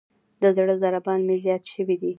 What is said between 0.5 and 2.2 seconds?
زړه ضربان مې زیات شوئ دی.